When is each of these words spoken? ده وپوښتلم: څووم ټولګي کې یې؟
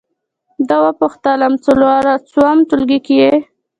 ده 0.67 0.75
وپوښتلم: 0.83 1.53
څووم 2.31 2.57
ټولګي 2.69 2.99
کې 3.05 3.15
یې؟ 3.21 3.33